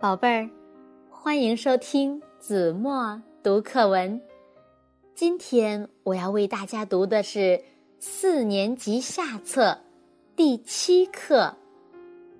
[0.00, 0.48] 宝贝儿，
[1.10, 4.20] 欢迎收听子墨读课文。
[5.12, 7.60] 今天我要为大家读的是
[7.98, 9.76] 四年级下册
[10.36, 11.56] 第七课《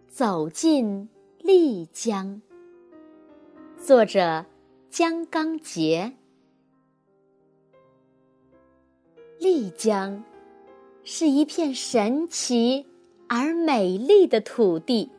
[0.09, 1.09] 走进
[1.41, 2.41] 丽江》，
[3.84, 4.46] 作者
[4.88, 6.12] 江刚杰。
[9.41, 10.22] 丽江
[11.02, 12.86] 是一片神奇
[13.28, 15.11] 而美丽的土地。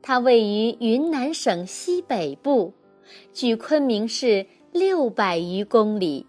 [0.00, 2.72] 它位于云南省西北部，
[3.32, 6.26] 距昆明市六百余公里。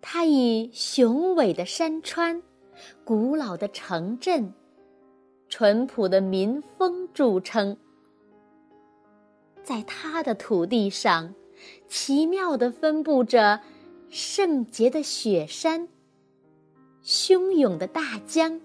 [0.00, 2.42] 它以雄伟的山川、
[3.04, 4.52] 古老的城镇、
[5.48, 7.76] 淳朴的民风著称。
[9.62, 11.34] 在它的土地上，
[11.88, 13.60] 奇妙地分布着
[14.10, 15.88] 圣洁的雪山、
[17.02, 18.60] 汹涌的大江。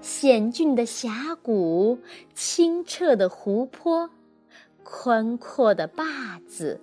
[0.00, 1.98] 险峻的峡谷，
[2.34, 4.10] 清澈的湖泊，
[4.82, 6.80] 宽阔的坝子。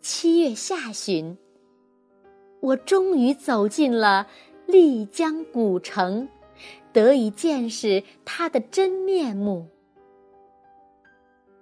[0.00, 1.38] 七月下旬，
[2.60, 4.26] 我终于走进了
[4.66, 6.28] 丽江古城，
[6.92, 9.68] 得以见识它的真面目。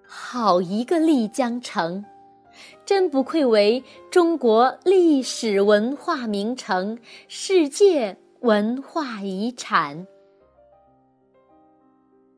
[0.06, 2.04] 好一个丽江城，
[2.86, 8.16] 真不愧为中国历史文化名城，世界。
[8.40, 10.06] 文化遗产。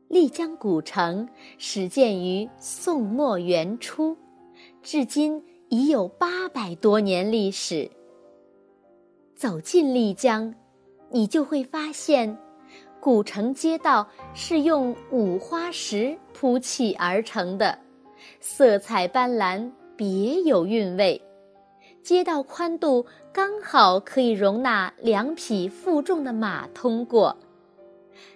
[0.09, 4.17] 丽江古城始建于宋末元初，
[4.81, 7.89] 至今已有八百多年历史。
[9.33, 10.53] 走进丽江，
[11.09, 12.37] 你就会发现，
[12.99, 17.79] 古城街道是用五花石铺砌而成的，
[18.41, 21.21] 色彩斑斓，别有韵味。
[22.03, 27.35] 街道宽度刚好可以容纳两匹负重的马通过。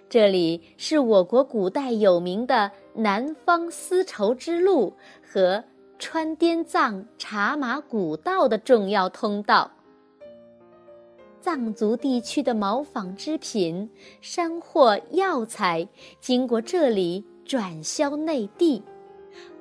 [0.08, 4.92] 这里是我国古代有名的南方丝绸之路
[5.22, 5.62] 和
[6.00, 9.70] 川滇藏茶马古道的重要通道。
[11.40, 13.88] 藏族地区的毛纺织品、
[14.20, 15.86] 山货、药材
[16.20, 18.82] 经过这里转销内地，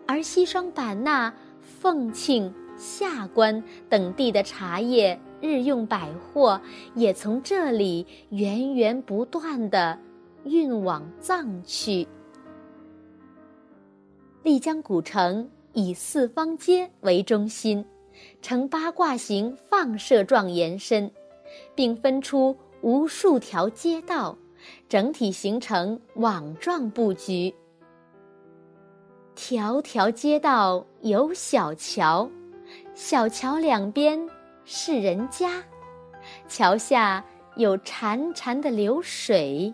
[0.07, 1.31] 而西双版纳、
[1.61, 2.51] 凤庆。
[2.77, 6.59] 下关等地的茶叶、日用百货
[6.95, 9.97] 也从这里源源不断的
[10.43, 12.07] 运往藏区。
[14.43, 17.85] 丽江古城以四方街为中心，
[18.41, 21.11] 呈八卦形放射状延伸，
[21.75, 24.37] 并分出无数条街道，
[24.87, 27.53] 整体形成网状布局。
[29.35, 32.29] 条条街道有小桥。
[32.95, 34.27] 小桥两边
[34.69, 35.63] 是人家，
[36.49, 37.23] 桥下
[37.55, 39.73] 有潺潺的流水。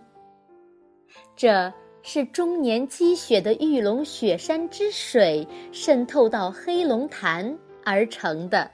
[1.34, 1.72] 这
[2.04, 8.70] 是终年积雪的玉龙雪山之水渗透到黑龙潭而成的。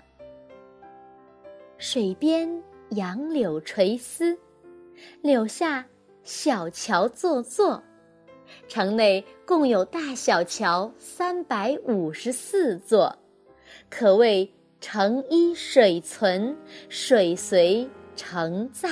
[1.79, 4.39] 水边杨柳垂丝，
[5.23, 5.87] 柳下
[6.23, 7.83] 小桥座座。
[8.69, 13.17] 城内共有大小桥三百五十四座。
[13.89, 16.57] 可谓城依水存，
[16.89, 17.87] 水随
[18.17, 18.89] 城在，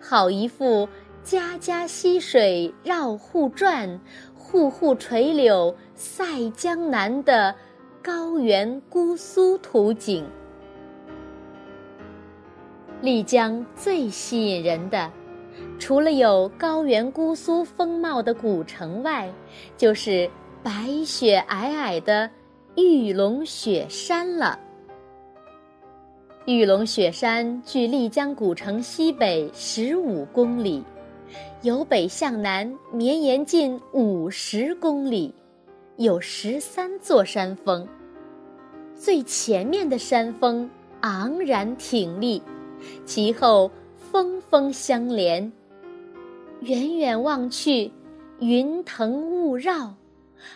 [0.00, 0.88] 好一幅
[1.24, 4.00] 家家溪水绕户转，
[4.32, 7.52] 户户垂柳赛江南的
[8.00, 10.24] 高原姑苏图景。
[13.00, 15.10] 丽江最吸引人的，
[15.80, 19.28] 除了有高原姑苏风貌的古城外，
[19.76, 20.30] 就是
[20.62, 22.30] 白雪皑皑的。
[22.76, 24.58] 玉龙雪山了。
[26.44, 30.82] 玉龙雪山距丽江古城西北十五公里，
[31.62, 35.32] 由北向南绵延近五十公里，
[35.98, 37.86] 有十三座山峰。
[38.96, 40.68] 最前面的山峰
[41.02, 42.42] 昂然挺立，
[43.06, 45.52] 其后峰峰相连，
[46.62, 47.92] 远远望去，
[48.40, 49.94] 云腾雾绕。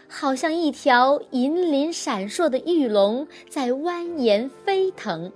[0.08, 5.30] 好像一条银鳞闪烁的玉龙在蜿蜒飞腾。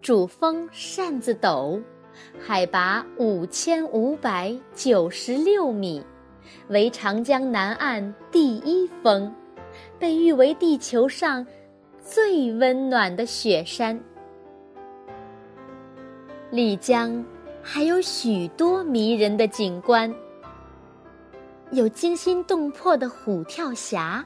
[0.00, 1.80] 主峰扇子陡，
[2.38, 6.02] 海拔五千五百九十六米，
[6.68, 9.32] 为长江南岸第一峰，
[9.98, 11.46] 被誉为地球上
[12.04, 13.98] 最温暖的雪山。
[16.50, 17.24] 丽江
[17.62, 20.12] 还有许多迷人的景观。
[21.72, 24.22] 有惊心动魄的虎跳峡，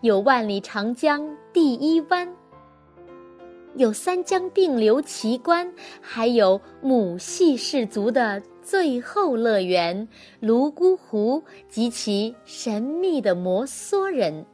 [0.00, 2.32] 有万里长江第一湾，
[3.74, 10.08] 有三江并流奇观，还有母系氏族的最后乐园——
[10.40, 14.46] 泸沽湖及其神秘的摩梭人。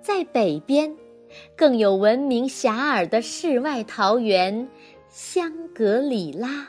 [0.00, 0.96] 在北边，
[1.56, 4.68] 更有闻名遐迩的世外桃源——
[5.10, 6.68] 香格里拉。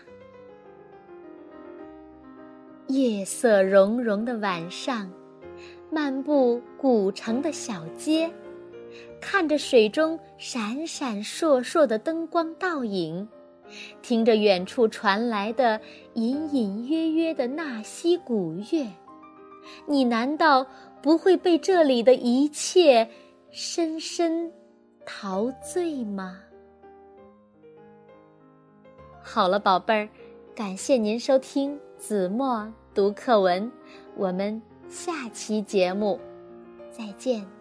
[2.88, 5.12] 夜色融融的晚上，
[5.92, 8.32] 漫步古城的小街，
[9.20, 13.28] 看着水中闪闪烁烁的灯光倒影，
[14.02, 15.82] 听着远处传来的
[16.14, 18.88] 隐隐约约的纳西古乐，
[19.86, 20.66] 你难道
[21.02, 23.10] 不会被这里的一切
[23.52, 24.50] 深深
[25.06, 26.40] 陶醉吗？
[29.22, 30.08] 好了，宝贝儿，
[30.56, 31.78] 感谢您收听。
[31.98, 33.72] 子墨读课文，
[34.16, 36.20] 我们下期节目
[36.92, 37.57] 再见。